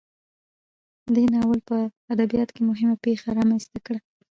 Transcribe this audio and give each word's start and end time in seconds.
دې 1.15 1.23
ناول 1.33 1.59
په 1.69 1.77
ادبیاتو 2.13 2.53
کې 2.55 2.61
مهمه 2.71 2.95
پیښه 3.05 3.27
رامنځته 3.39 3.77
کړه. 3.85 3.99